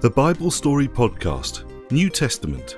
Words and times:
The 0.00 0.08
Bible 0.08 0.50
Story 0.50 0.88
Podcast, 0.88 1.64
New 1.90 2.08
Testament. 2.08 2.70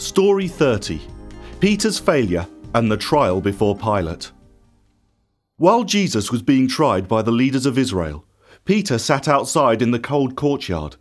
Story 0.00 0.48
30 0.48 1.02
Peter's 1.60 1.98
Failure 1.98 2.46
and 2.74 2.90
the 2.90 2.96
Trial 2.96 3.42
Before 3.42 3.76
Pilate. 3.76 4.32
While 5.58 5.84
Jesus 5.84 6.32
was 6.32 6.40
being 6.40 6.68
tried 6.68 7.06
by 7.06 7.20
the 7.20 7.30
leaders 7.30 7.66
of 7.66 7.76
Israel, 7.76 8.24
Peter 8.64 8.96
sat 8.96 9.28
outside 9.28 9.82
in 9.82 9.90
the 9.90 9.98
cold 9.98 10.34
courtyard. 10.34 10.96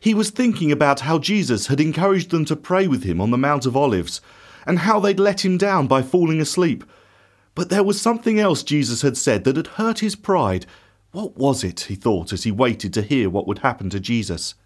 He 0.00 0.14
was 0.14 0.30
thinking 0.30 0.72
about 0.72 1.00
how 1.00 1.18
Jesus 1.18 1.66
had 1.66 1.78
encouraged 1.78 2.30
them 2.30 2.46
to 2.46 2.56
pray 2.56 2.86
with 2.86 3.04
him 3.04 3.20
on 3.20 3.30
the 3.30 3.36
Mount 3.36 3.66
of 3.66 3.76
Olives, 3.76 4.22
and 4.66 4.78
how 4.78 4.98
they'd 4.98 5.20
let 5.20 5.44
him 5.44 5.58
down 5.58 5.88
by 5.88 6.00
falling 6.00 6.40
asleep. 6.40 6.84
But 7.54 7.68
there 7.68 7.84
was 7.84 8.00
something 8.00 8.40
else 8.40 8.62
Jesus 8.62 9.02
had 9.02 9.18
said 9.18 9.44
that 9.44 9.56
had 9.56 9.66
hurt 9.66 9.98
his 9.98 10.16
pride 10.16 10.64
what 11.14 11.36
was 11.36 11.62
it, 11.62 11.82
he 11.82 11.94
thought, 11.94 12.32
as 12.32 12.42
he 12.42 12.50
waited 12.50 12.92
to 12.92 13.00
hear 13.00 13.30
what 13.30 13.46
would 13.46 13.60
happen 13.60 13.88
to 13.90 14.00
Jesus? 14.00 14.56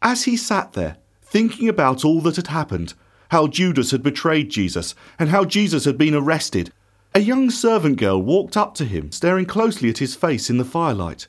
As 0.00 0.24
he 0.24 0.38
sat 0.38 0.72
there, 0.72 0.96
thinking 1.22 1.68
about 1.68 2.02
all 2.02 2.22
that 2.22 2.36
had 2.36 2.46
happened, 2.46 2.94
how 3.30 3.46
Judas 3.46 3.90
had 3.90 4.02
betrayed 4.02 4.48
Jesus, 4.48 4.94
and 5.18 5.28
how 5.28 5.44
Jesus 5.44 5.84
had 5.84 5.98
been 5.98 6.14
arrested, 6.14 6.72
a 7.14 7.20
young 7.20 7.50
servant 7.50 7.98
girl 7.98 8.22
walked 8.22 8.56
up 8.56 8.74
to 8.76 8.86
him, 8.86 9.12
staring 9.12 9.44
closely 9.44 9.90
at 9.90 9.98
his 9.98 10.14
face 10.14 10.48
in 10.48 10.56
the 10.56 10.64
firelight. 10.64 11.28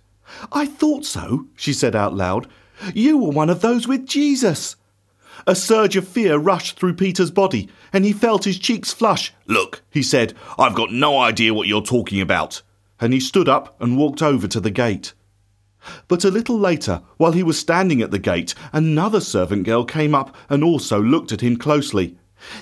I 0.49 0.66
thought 0.66 1.04
so, 1.04 1.48
she 1.57 1.73
said 1.73 1.93
out 1.93 2.16
loud. 2.16 2.48
You 2.93 3.18
were 3.18 3.32
one 3.32 3.49
of 3.49 3.60
those 3.60 3.85
with 3.85 4.05
Jesus. 4.05 4.77
A 5.45 5.55
surge 5.55 5.98
of 5.98 6.07
fear 6.07 6.38
rushed 6.38 6.79
through 6.79 6.93
Peter's 6.93 7.32
body, 7.32 7.68
and 7.91 8.05
he 8.05 8.13
felt 8.13 8.45
his 8.45 8.60
cheeks 8.60 8.93
flush. 8.93 9.34
Look, 9.45 9.82
he 9.90 10.04
said, 10.04 10.35
I've 10.57 10.76
got 10.76 10.93
no 10.93 11.20
idea 11.20 11.54
what 11.54 11.68
you're 11.68 11.82
talking 11.82 12.21
about 12.21 12.62
and 12.99 13.13
he 13.13 13.19
stood 13.19 13.49
up 13.49 13.79
and 13.81 13.97
walked 13.97 14.21
over 14.21 14.47
to 14.47 14.59
the 14.59 14.71
gate. 14.71 15.13
But 16.07 16.25
a 16.25 16.31
little 16.31 16.59
later, 16.59 17.01
while 17.17 17.31
he 17.31 17.43
was 17.43 17.57
standing 17.57 18.01
at 18.01 18.11
the 18.11 18.19
gate, 18.19 18.53
another 18.73 19.21
servant 19.21 19.63
girl 19.63 19.85
came 19.85 20.13
up 20.13 20.35
and 20.49 20.63
also 20.63 21.01
looked 21.01 21.31
at 21.31 21.41
him 21.41 21.57
closely. 21.57 22.17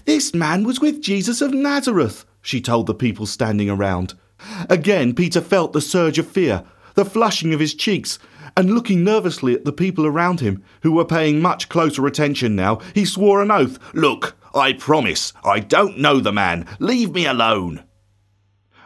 This 0.06 0.34
man 0.34 0.64
was 0.64 0.80
with 0.80 1.02
Jesus 1.02 1.42
of 1.42 1.54
Nazareth, 1.54 2.26
she 2.42 2.62
told 2.62 2.88
the 2.88 2.94
people 2.94 3.26
standing 3.26 3.70
around. 3.70 4.14
Again, 4.70 5.14
Peter 5.14 5.42
felt 5.42 5.74
the 5.74 5.82
surge 5.82 6.20
of 6.20 6.28
fear, 6.28 6.64
the 6.94 7.06
flushing 7.06 7.54
of 7.54 7.60
his 7.60 7.74
cheeks, 7.74 8.20
and 8.56 8.74
looking 8.74 9.04
nervously 9.04 9.54
at 9.54 9.66
the 9.66 9.72
people 9.72 10.06
around 10.06 10.40
him, 10.40 10.64
who 10.82 10.92
were 10.92 11.06
paying 11.06 11.42
much 11.42 11.70
closer 11.70 12.06
attention 12.08 12.56
now, 12.56 12.80
he 12.94 13.06
swore 13.06 13.42
an 13.42 13.52
oath. 13.52 13.78
Look, 13.94 14.36
I 14.56 14.74
promise, 14.74 15.34
I 15.44 15.60
don't 15.60 16.00
know 16.00 16.20
the 16.20 16.32
man. 16.32 16.68
Leave 16.80 17.14
me 17.14 17.26
alone. 17.26 17.84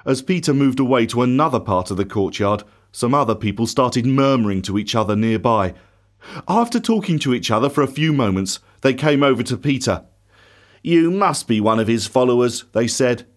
As 0.06 0.22
Peter 0.22 0.54
moved 0.54 0.80
away 0.80 1.06
to 1.08 1.22
another 1.22 1.60
part 1.60 1.92
of 1.92 1.98
the 1.98 2.06
courtyard, 2.06 2.64
some 2.92 3.14
other 3.14 3.36
people 3.36 3.68
started 3.68 4.06
murmuring 4.06 4.62
to 4.64 4.78
each 4.78 4.96
other 4.96 5.16
nearby. 5.16 5.74
After 6.48 6.80
talking 6.80 7.20
to 7.20 7.34
each 7.34 7.52
other 7.52 7.70
for 7.70 7.82
a 7.82 7.88
few 7.88 8.12
moments, 8.12 8.60
they 8.82 8.94
came 8.94 9.24
over 9.24 9.44
to 9.44 9.58
Peter. 9.58 10.06
You 10.84 11.12
must 11.12 11.48
be 11.48 11.62
one 11.62 11.80
of 11.80 11.88
his 11.88 12.08
followers, 12.08 12.66
they 12.74 12.88
said. 12.88 13.28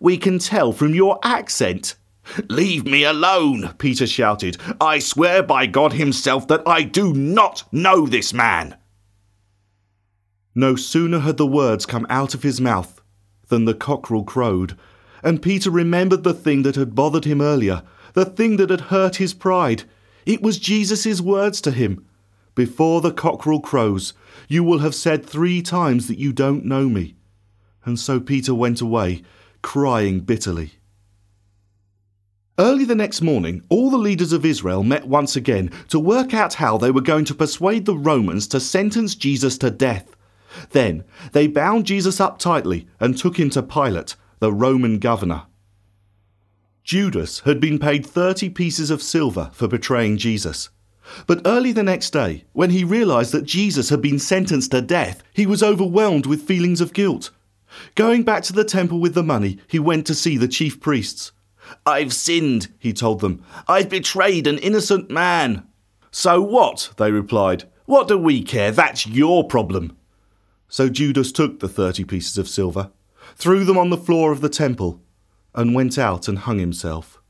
We 0.00 0.16
can 0.16 0.38
tell 0.38 0.72
from 0.72 0.94
your 0.94 1.18
accent. 1.22 1.96
Leave 2.48 2.86
me 2.86 3.04
alone, 3.04 3.74
Peter 3.76 4.06
shouted. 4.06 4.56
I 4.80 4.98
swear 4.98 5.42
by 5.42 5.66
God 5.66 5.92
Himself 5.92 6.48
that 6.48 6.62
I 6.66 6.82
do 6.82 7.12
not 7.12 7.64
know 7.70 8.06
this 8.06 8.32
man. 8.32 8.76
No 10.54 10.74
sooner 10.74 11.18
had 11.18 11.36
the 11.36 11.46
words 11.46 11.84
come 11.84 12.06
out 12.08 12.32
of 12.32 12.42
his 12.42 12.60
mouth 12.60 13.02
than 13.48 13.64
the 13.64 13.74
cockerel 13.74 14.24
crowed 14.24 14.78
and 15.24 15.40
Peter 15.40 15.70
remembered 15.70 16.22
the 16.22 16.34
thing 16.34 16.62
that 16.62 16.76
had 16.76 16.94
bothered 16.94 17.24
him 17.24 17.40
earlier, 17.40 17.82
the 18.12 18.26
thing 18.26 18.58
that 18.58 18.68
had 18.68 18.82
hurt 18.82 19.16
his 19.16 19.32
pride. 19.32 19.84
It 20.26 20.42
was 20.42 20.58
Jesus' 20.58 21.20
words 21.20 21.60
to 21.62 21.70
him 21.70 22.06
Before 22.54 23.00
the 23.00 23.10
cockerel 23.10 23.60
crows, 23.60 24.12
you 24.48 24.62
will 24.62 24.78
have 24.80 24.94
said 24.94 25.24
three 25.24 25.62
times 25.62 26.06
that 26.08 26.18
you 26.18 26.32
don't 26.32 26.66
know 26.66 26.88
me. 26.90 27.16
And 27.86 27.98
so 27.98 28.20
Peter 28.20 28.54
went 28.54 28.82
away, 28.82 29.22
crying 29.62 30.20
bitterly. 30.20 30.74
Early 32.58 32.84
the 32.84 32.94
next 32.94 33.20
morning, 33.20 33.64
all 33.68 33.90
the 33.90 33.96
leaders 33.96 34.32
of 34.32 34.44
Israel 34.44 34.84
met 34.84 35.08
once 35.08 35.34
again 35.34 35.72
to 35.88 35.98
work 35.98 36.32
out 36.34 36.54
how 36.54 36.78
they 36.78 36.90
were 36.90 37.00
going 37.00 37.24
to 37.24 37.34
persuade 37.34 37.86
the 37.86 37.96
Romans 37.96 38.46
to 38.48 38.60
sentence 38.60 39.14
Jesus 39.14 39.58
to 39.58 39.70
death. 39.70 40.14
Then 40.70 41.02
they 41.32 41.48
bound 41.48 41.86
Jesus 41.86 42.20
up 42.20 42.38
tightly 42.38 42.86
and 43.00 43.18
took 43.18 43.40
him 43.40 43.50
to 43.50 43.62
Pilate 43.62 44.14
the 44.44 44.52
Roman 44.52 44.98
governor. 44.98 45.44
Judas 46.82 47.38
had 47.46 47.60
been 47.60 47.78
paid 47.78 48.04
30 48.04 48.50
pieces 48.50 48.90
of 48.90 49.00
silver 49.00 49.48
for 49.54 49.66
betraying 49.66 50.18
Jesus. 50.18 50.68
But 51.26 51.40
early 51.46 51.72
the 51.72 51.82
next 51.82 52.10
day, 52.10 52.44
when 52.52 52.68
he 52.68 52.84
realized 52.84 53.32
that 53.32 53.46
Jesus 53.46 53.88
had 53.88 54.02
been 54.02 54.18
sentenced 54.18 54.72
to 54.72 54.82
death, 54.82 55.22
he 55.32 55.46
was 55.46 55.62
overwhelmed 55.62 56.26
with 56.26 56.46
feelings 56.46 56.82
of 56.82 56.92
guilt. 56.92 57.30
Going 57.94 58.22
back 58.22 58.42
to 58.42 58.52
the 58.52 58.64
temple 58.64 59.00
with 59.00 59.14
the 59.14 59.22
money, 59.22 59.60
he 59.66 59.78
went 59.78 60.06
to 60.08 60.14
see 60.14 60.36
the 60.36 60.46
chief 60.46 60.78
priests. 60.78 61.32
I've 61.86 62.12
sinned, 62.12 62.68
he 62.78 62.92
told 62.92 63.20
them. 63.20 63.42
I've 63.66 63.88
betrayed 63.88 64.46
an 64.46 64.58
innocent 64.58 65.10
man. 65.10 65.66
So 66.10 66.42
what? 66.42 66.90
they 66.98 67.10
replied. 67.10 67.64
What 67.86 68.08
do 68.08 68.18
we 68.18 68.42
care? 68.42 68.72
That's 68.72 69.06
your 69.06 69.44
problem. 69.44 69.96
So 70.68 70.90
Judas 70.90 71.32
took 71.32 71.60
the 71.60 71.68
thirty 71.68 72.04
pieces 72.04 72.36
of 72.36 72.46
silver 72.46 72.90
threw 73.36 73.64
them 73.64 73.78
on 73.78 73.90
the 73.90 73.96
floor 73.96 74.32
of 74.32 74.40
the 74.40 74.48
temple, 74.48 75.00
and 75.54 75.74
went 75.74 75.98
out 75.98 76.28
and 76.28 76.38
hung 76.38 76.58
himself. 76.58 77.20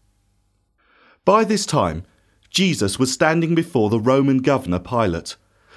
By 1.24 1.44
this 1.44 1.66
time, 1.66 2.04
Jesus 2.50 2.98
was 2.98 3.12
standing 3.12 3.54
before 3.54 3.90
the 3.90 4.00
Roman 4.00 4.38
governor 4.38 4.78
Pilate. 4.78 5.36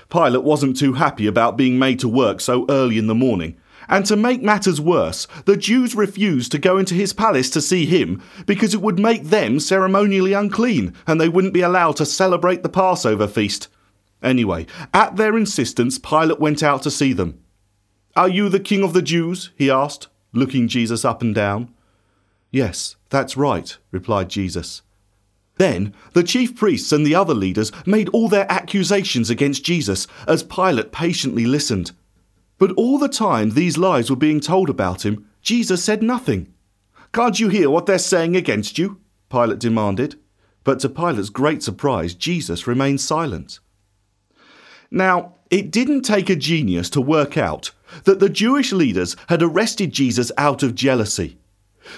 Pilate 0.09 0.43
wasn't 0.43 0.77
too 0.77 0.93
happy 0.93 1.27
about 1.27 1.57
being 1.57 1.79
made 1.79 1.99
to 1.99 2.07
work 2.07 2.39
so 2.39 2.65
early 2.69 2.97
in 2.97 3.07
the 3.07 3.15
morning, 3.15 3.57
and 3.89 4.05
to 4.05 4.15
make 4.15 4.41
matters 4.41 4.81
worse, 4.81 5.27
the 5.45 5.57
Jews 5.57 5.95
refused 5.95 6.51
to 6.51 6.59
go 6.59 6.77
into 6.77 6.93
his 6.93 7.13
palace 7.13 7.49
to 7.51 7.61
see 7.61 7.85
him 7.85 8.21
because 8.45 8.73
it 8.73 8.81
would 8.81 8.99
make 8.99 9.25
them 9.25 9.59
ceremonially 9.59 10.33
unclean 10.33 10.93
and 11.05 11.19
they 11.19 11.29
wouldn't 11.29 11.53
be 11.53 11.61
allowed 11.61 11.95
to 11.97 12.05
celebrate 12.05 12.63
the 12.63 12.69
Passover 12.69 13.27
feast. 13.27 13.69
Anyway, 14.21 14.65
at 14.93 15.15
their 15.15 15.37
insistence, 15.37 15.99
Pilate 15.99 16.39
went 16.39 16.63
out 16.63 16.81
to 16.83 16.91
see 16.91 17.13
them. 17.13 17.39
Are 18.17 18.27
you 18.27 18.49
the 18.49 18.59
king 18.59 18.83
of 18.83 18.93
the 18.93 19.03
Jews? 19.03 19.51
he 19.55 19.69
asked 19.69 20.07
looking 20.33 20.67
Jesus 20.67 21.05
up 21.05 21.21
and 21.21 21.35
down. 21.35 21.71
Yes, 22.49 22.95
that's 23.09 23.37
right, 23.37 23.77
replied 23.91 24.29
Jesus. 24.29 24.81
Then 25.57 25.93
the 26.13 26.23
chief 26.23 26.55
priests 26.55 26.91
and 26.91 27.05
the 27.05 27.13
other 27.13 27.35
leaders 27.35 27.71
made 27.85 28.09
all 28.09 28.27
their 28.27 28.51
accusations 28.51 29.29
against 29.29 29.63
Jesus 29.63 30.07
as 30.27 30.41
Pilate 30.41 30.91
patiently 30.91 31.45
listened. 31.45 31.91
But 32.57 32.71
all 32.71 32.97
the 32.97 33.07
time 33.07 33.51
these 33.51 33.77
lies 33.77 34.09
were 34.09 34.15
being 34.15 34.39
told 34.39 34.67
about 34.67 35.05
him, 35.05 35.27
Jesus 35.43 35.83
said 35.83 36.01
nothing. 36.01 36.51
Can't 37.13 37.39
you 37.39 37.49
hear 37.49 37.69
what 37.69 37.85
they're 37.85 37.99
saying 37.99 38.35
against 38.35 38.79
you? 38.79 38.99
Pilate 39.29 39.59
demanded. 39.59 40.15
But 40.63 40.79
to 40.79 40.89
Pilate's 40.89 41.29
great 41.29 41.61
surprise, 41.61 42.15
Jesus 42.15 42.65
remained 42.65 42.99
silent. 42.99 43.59
Now, 44.91 45.33
it 45.49 45.71
didn't 45.71 46.01
take 46.01 46.29
a 46.29 46.35
genius 46.35 46.89
to 46.91 47.01
work 47.01 47.37
out 47.37 47.71
that 48.03 48.19
the 48.19 48.29
Jewish 48.29 48.71
leaders 48.71 49.15
had 49.29 49.41
arrested 49.41 49.91
Jesus 49.91 50.31
out 50.37 50.63
of 50.63 50.75
jealousy. 50.75 51.37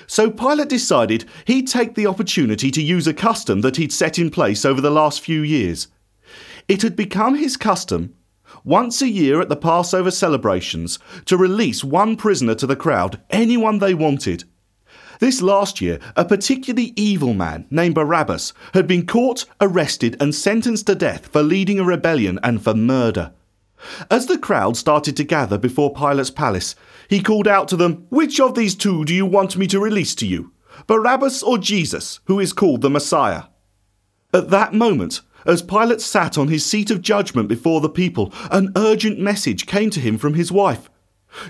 So 0.05 0.29
Pilate 0.29 0.69
decided 0.69 1.25
he'd 1.45 1.67
take 1.67 1.95
the 1.95 2.05
opportunity 2.05 2.69
to 2.71 2.81
use 2.81 3.07
a 3.07 3.13
custom 3.13 3.61
that 3.61 3.77
he'd 3.77 3.91
set 3.91 4.19
in 4.19 4.29
place 4.29 4.65
over 4.65 4.81
the 4.81 4.91
last 4.91 5.21
few 5.21 5.41
years. 5.41 5.87
It 6.67 6.83
had 6.83 6.95
become 6.95 7.35
his 7.35 7.57
custom, 7.57 8.13
once 8.63 9.01
a 9.01 9.09
year 9.09 9.41
at 9.41 9.49
the 9.49 9.55
Passover 9.55 10.11
celebrations, 10.11 10.99
to 11.25 11.37
release 11.37 11.83
one 11.83 12.15
prisoner 12.15 12.53
to 12.55 12.67
the 12.67 12.75
crowd, 12.75 13.19
anyone 13.31 13.79
they 13.79 13.95
wanted. 13.95 14.43
This 15.19 15.41
last 15.41 15.81
year, 15.81 15.99
a 16.15 16.23
particularly 16.23 16.93
evil 16.95 17.33
man 17.33 17.65
named 17.69 17.95
Barabbas 17.95 18.53
had 18.73 18.87
been 18.87 19.05
caught, 19.05 19.43
arrested, 19.59 20.15
and 20.21 20.33
sentenced 20.33 20.87
to 20.87 20.95
death 20.95 21.27
for 21.27 21.43
leading 21.43 21.77
a 21.77 21.83
rebellion 21.83 22.39
and 22.41 22.63
for 22.63 22.73
murder. 22.73 23.33
As 24.09 24.27
the 24.27 24.37
crowd 24.37 24.77
started 24.77 25.17
to 25.17 25.25
gather 25.25 25.57
before 25.57 25.93
Pilate's 25.93 26.31
palace, 26.31 26.73
he 27.09 27.21
called 27.21 27.49
out 27.49 27.67
to 27.67 27.75
them, 27.75 28.05
Which 28.09 28.39
of 28.39 28.55
these 28.55 28.75
two 28.75 29.03
do 29.03 29.13
you 29.13 29.25
want 29.25 29.57
me 29.57 29.67
to 29.67 29.79
release 29.79 30.15
to 30.15 30.25
you? 30.25 30.53
Barabbas 30.87 31.43
or 31.43 31.57
Jesus, 31.57 32.21
who 32.25 32.39
is 32.39 32.53
called 32.53 32.81
the 32.81 32.89
Messiah? 32.89 33.43
At 34.33 34.49
that 34.51 34.73
moment, 34.73 35.19
as 35.45 35.61
Pilate 35.61 36.01
sat 36.01 36.37
on 36.37 36.47
his 36.47 36.65
seat 36.65 36.91
of 36.91 37.01
judgment 37.01 37.49
before 37.49 37.81
the 37.81 37.89
people, 37.89 38.33
an 38.51 38.71
urgent 38.77 39.19
message 39.19 39.65
came 39.65 39.89
to 39.89 39.99
him 39.99 40.17
from 40.17 40.35
his 40.35 40.51
wife. 40.51 40.89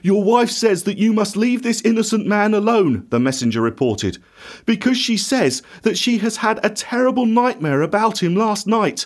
Your 0.02 0.24
wife 0.24 0.50
says 0.50 0.84
that 0.84 0.98
you 0.98 1.14
must 1.14 1.38
leave 1.38 1.64
this 1.64 1.82
innocent 1.82 2.26
man 2.26 2.54
alone, 2.54 3.08
the 3.10 3.20
messenger 3.20 3.62
reported, 3.62 4.18
because 4.66 4.98
she 4.98 5.18
says 5.18 5.62
that 5.84 5.98
she 5.98 6.18
has 6.20 6.38
had 6.38 6.64
a 6.64 6.70
terrible 6.70 7.26
nightmare 7.26 7.82
about 7.82 8.22
him 8.22 8.36
last 8.36 8.68
night. 8.68 9.06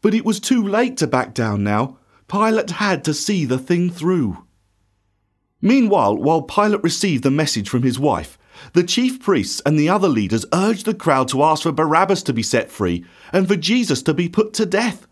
But 0.00 0.14
it 0.14 0.24
was 0.24 0.40
too 0.40 0.66
late 0.66 0.96
to 0.98 1.06
back 1.06 1.34
down 1.34 1.64
now. 1.64 1.98
Pilate 2.28 2.70
had 2.72 3.04
to 3.04 3.14
see 3.14 3.44
the 3.44 3.58
thing 3.58 3.90
through. 3.90 4.44
Meanwhile, 5.60 6.16
while 6.18 6.42
Pilate 6.42 6.82
received 6.82 7.24
the 7.24 7.30
message 7.30 7.68
from 7.68 7.82
his 7.82 7.98
wife, 7.98 8.38
The 8.72 8.82
chief 8.82 9.20
priests 9.20 9.62
and 9.64 9.78
the 9.78 9.88
other 9.88 10.08
leaders 10.08 10.44
urged 10.52 10.84
the 10.84 10.94
crowd 10.94 11.28
to 11.28 11.42
ask 11.42 11.62
for 11.62 11.72
Barabbas 11.72 12.22
to 12.24 12.32
be 12.32 12.42
set 12.42 12.70
free 12.70 13.04
and 13.32 13.46
for 13.46 13.56
Jesus 13.56 14.02
to 14.02 14.14
be 14.14 14.28
put 14.28 14.52
to 14.54 14.66
death. 14.66 15.06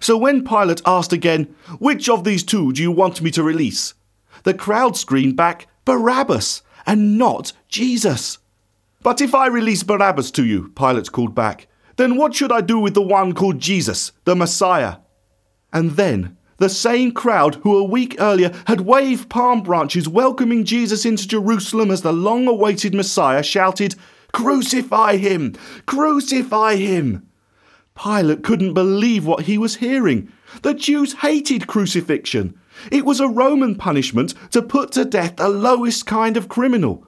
So 0.00 0.16
when 0.16 0.44
Pilate 0.44 0.82
asked 0.84 1.12
again, 1.12 1.54
Which 1.78 2.08
of 2.08 2.24
these 2.24 2.42
two 2.42 2.72
do 2.72 2.82
you 2.82 2.90
want 2.90 3.22
me 3.22 3.30
to 3.32 3.42
release? 3.42 3.94
The 4.44 4.54
crowd 4.54 4.96
screamed 4.96 5.36
back, 5.36 5.66
Barabbas, 5.84 6.62
and 6.86 7.18
not 7.18 7.52
Jesus. 7.68 8.38
But 9.02 9.20
if 9.20 9.34
I 9.34 9.46
release 9.46 9.82
Barabbas 9.82 10.30
to 10.32 10.44
you, 10.44 10.68
Pilate 10.70 11.12
called 11.12 11.34
back, 11.34 11.68
then 11.96 12.16
what 12.16 12.34
should 12.34 12.52
I 12.52 12.60
do 12.60 12.78
with 12.78 12.94
the 12.94 13.02
one 13.02 13.32
called 13.34 13.58
Jesus, 13.58 14.12
the 14.24 14.36
Messiah? 14.36 14.96
And 15.72 15.92
then 15.92 16.36
the 16.58 16.68
same 16.68 17.12
crowd 17.12 17.56
who 17.56 17.76
a 17.76 17.84
week 17.84 18.16
earlier 18.18 18.52
had 18.66 18.80
waved 18.82 19.28
palm 19.28 19.62
branches 19.62 20.08
welcoming 20.08 20.64
Jesus 20.64 21.04
into 21.04 21.28
Jerusalem 21.28 21.90
as 21.90 22.02
the 22.02 22.12
long 22.12 22.48
awaited 22.48 22.94
Messiah 22.94 23.42
shouted, 23.42 23.94
Crucify 24.32 25.16
him! 25.16 25.54
Crucify 25.86 26.76
him! 26.76 27.28
Pilate 27.94 28.42
couldn't 28.42 28.74
believe 28.74 29.24
what 29.24 29.44
he 29.44 29.58
was 29.58 29.76
hearing. 29.76 30.32
The 30.62 30.74
Jews 30.74 31.14
hated 31.14 31.66
crucifixion. 31.66 32.58
It 32.90 33.04
was 33.04 33.20
a 33.20 33.28
Roman 33.28 33.74
punishment 33.74 34.34
to 34.50 34.62
put 34.62 34.92
to 34.92 35.04
death 35.04 35.36
the 35.36 35.48
lowest 35.48 36.06
kind 36.06 36.36
of 36.36 36.48
criminal. 36.48 37.06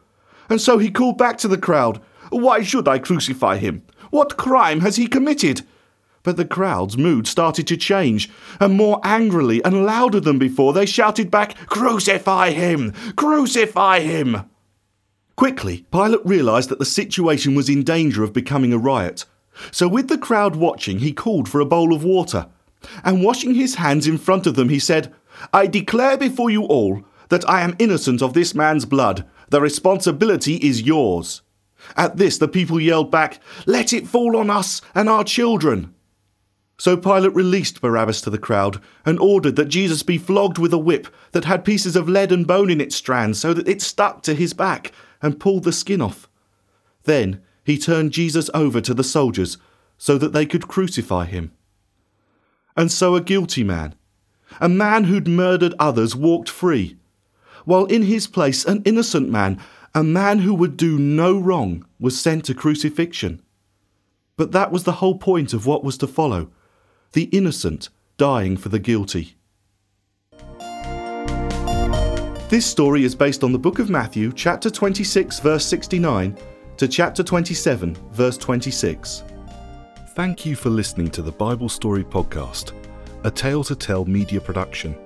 And 0.48 0.60
so 0.60 0.78
he 0.78 0.90
called 0.90 1.18
back 1.18 1.38
to 1.38 1.48
the 1.48 1.58
crowd, 1.58 2.00
Why 2.30 2.62
should 2.62 2.88
I 2.88 2.98
crucify 2.98 3.58
him? 3.58 3.82
What 4.10 4.36
crime 4.36 4.80
has 4.80 4.96
he 4.96 5.06
committed? 5.06 5.62
But 6.22 6.36
the 6.36 6.44
crowd's 6.44 6.98
mood 6.98 7.26
started 7.26 7.66
to 7.68 7.76
change, 7.76 8.28
and 8.58 8.74
more 8.74 9.00
angrily 9.04 9.64
and 9.64 9.86
louder 9.86 10.20
than 10.20 10.38
before 10.38 10.72
they 10.72 10.84
shouted 10.84 11.30
back, 11.30 11.54
Crucify 11.66 12.50
him! 12.50 12.92
Crucify 13.16 14.00
him! 14.00 14.44
Quickly, 15.36 15.86
Pilate 15.90 16.26
realized 16.26 16.68
that 16.68 16.78
the 16.78 16.84
situation 16.84 17.54
was 17.54 17.70
in 17.70 17.82
danger 17.82 18.22
of 18.22 18.34
becoming 18.34 18.74
a 18.74 18.78
riot. 18.78 19.24
So, 19.70 19.88
with 19.88 20.08
the 20.08 20.18
crowd 20.18 20.56
watching, 20.56 20.98
he 20.98 21.12
called 21.12 21.48
for 21.48 21.60
a 21.60 21.64
bowl 21.64 21.94
of 21.94 22.04
water. 22.04 22.48
And 23.02 23.24
washing 23.24 23.54
his 23.54 23.76
hands 23.76 24.06
in 24.06 24.18
front 24.18 24.46
of 24.46 24.54
them, 24.54 24.68
he 24.68 24.78
said, 24.78 25.14
I 25.52 25.66
declare 25.66 26.16
before 26.16 26.50
you 26.50 26.64
all 26.64 27.02
that 27.28 27.48
I 27.48 27.62
am 27.62 27.76
innocent 27.78 28.22
of 28.22 28.34
this 28.34 28.54
man's 28.54 28.84
blood. 28.84 29.26
The 29.48 29.60
responsibility 29.60 30.56
is 30.56 30.82
yours. 30.82 31.42
At 31.96 32.16
this, 32.16 32.38
the 32.38 32.48
people 32.48 32.80
yelled 32.80 33.10
back, 33.10 33.40
Let 33.66 33.92
it 33.92 34.06
fall 34.06 34.36
on 34.36 34.50
us 34.50 34.82
and 34.94 35.08
our 35.08 35.24
children. 35.24 35.94
So 36.78 36.96
Pilate 36.96 37.34
released 37.34 37.82
Barabbas 37.82 38.22
to 38.22 38.30
the 38.30 38.38
crowd 38.38 38.80
and 39.04 39.18
ordered 39.18 39.56
that 39.56 39.68
Jesus 39.68 40.02
be 40.02 40.16
flogged 40.16 40.56
with 40.56 40.72
a 40.72 40.78
whip 40.78 41.08
that 41.32 41.44
had 41.44 41.64
pieces 41.64 41.94
of 41.94 42.08
lead 42.08 42.32
and 42.32 42.46
bone 42.46 42.70
in 42.70 42.80
its 42.80 42.96
strands 42.96 43.38
so 43.38 43.52
that 43.52 43.68
it 43.68 43.82
stuck 43.82 44.22
to 44.22 44.34
his 44.34 44.54
back 44.54 44.92
and 45.20 45.38
pulled 45.38 45.64
the 45.64 45.72
skin 45.72 46.00
off. 46.00 46.28
Then 47.04 47.42
he 47.64 47.76
turned 47.76 48.12
Jesus 48.12 48.48
over 48.54 48.80
to 48.80 48.94
the 48.94 49.04
soldiers 49.04 49.58
so 49.98 50.16
that 50.16 50.32
they 50.32 50.46
could 50.46 50.68
crucify 50.68 51.26
him. 51.26 51.52
And 52.76 52.90
so 52.90 53.14
a 53.14 53.20
guilty 53.20 53.62
man, 53.62 53.94
a 54.60 54.68
man 54.68 55.04
who'd 55.04 55.28
murdered 55.28 55.74
others, 55.78 56.16
walked 56.16 56.48
free, 56.48 56.96
while 57.64 57.84
in 57.86 58.02
his 58.02 58.26
place 58.26 58.64
an 58.64 58.82
innocent 58.84 59.28
man, 59.28 59.60
a 59.94 60.02
man 60.02 60.40
who 60.40 60.54
would 60.54 60.76
do 60.76 60.98
no 60.98 61.38
wrong, 61.38 61.84
was 61.98 62.18
sent 62.18 62.44
to 62.46 62.54
crucifixion. 62.54 63.42
But 64.36 64.52
that 64.52 64.72
was 64.72 64.84
the 64.84 64.92
whole 64.92 65.18
point 65.18 65.52
of 65.52 65.66
what 65.66 65.84
was 65.84 65.98
to 65.98 66.06
follow 66.06 66.50
the 67.12 67.24
innocent 67.24 67.88
dying 68.16 68.56
for 68.56 68.68
the 68.68 68.78
guilty. 68.78 69.36
This 72.48 72.66
story 72.66 73.04
is 73.04 73.14
based 73.14 73.44
on 73.44 73.52
the 73.52 73.58
book 73.58 73.78
of 73.78 73.90
Matthew, 73.90 74.32
chapter 74.32 74.70
26, 74.70 75.38
verse 75.40 75.64
69 75.64 76.36
to 76.78 76.88
chapter 76.88 77.22
27, 77.22 77.94
verse 78.10 78.36
26. 78.36 79.22
Thank 80.14 80.44
you 80.44 80.56
for 80.56 80.70
listening 80.70 81.10
to 81.10 81.22
the 81.22 81.30
Bible 81.30 81.68
Story 81.68 82.02
Podcast, 82.02 82.72
a 83.24 83.30
tale 83.30 83.64
to 83.64 83.74
tell 83.74 84.04
media 84.04 84.40
production. 84.40 84.96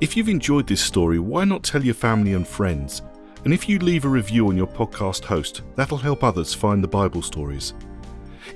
If 0.00 0.16
you've 0.16 0.28
enjoyed 0.28 0.66
this 0.66 0.80
story, 0.80 1.18
why 1.18 1.44
not 1.44 1.62
tell 1.62 1.84
your 1.84 1.94
family 1.94 2.32
and 2.32 2.46
friends? 2.46 3.02
And 3.44 3.52
if 3.52 3.68
you 3.68 3.78
leave 3.78 4.04
a 4.04 4.08
review 4.08 4.48
on 4.48 4.56
your 4.56 4.66
podcast 4.66 5.24
host, 5.24 5.62
that'll 5.74 5.98
help 5.98 6.22
others 6.22 6.54
find 6.54 6.82
the 6.82 6.88
Bible 6.88 7.22
stories. 7.22 7.74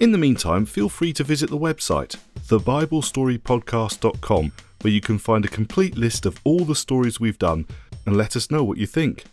In 0.00 0.12
the 0.12 0.18
meantime, 0.18 0.66
feel 0.66 0.88
free 0.88 1.12
to 1.14 1.24
visit 1.24 1.50
the 1.50 1.58
website, 1.58 2.16
thebiblestorypodcast.com, 2.46 4.52
where 4.80 4.92
you 4.92 5.00
can 5.00 5.18
find 5.18 5.44
a 5.44 5.48
complete 5.48 5.96
list 5.96 6.26
of 6.26 6.40
all 6.44 6.64
the 6.64 6.74
stories 6.74 7.20
we've 7.20 7.38
done 7.38 7.66
and 8.06 8.16
let 8.16 8.36
us 8.36 8.50
know 8.50 8.64
what 8.64 8.78
you 8.78 8.86
think. 8.86 9.24